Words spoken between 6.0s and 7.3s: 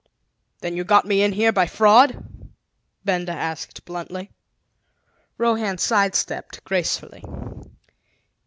stepped gracefully.